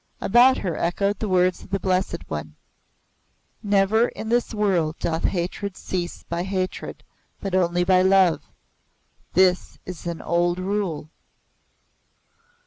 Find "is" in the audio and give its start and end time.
9.85-10.07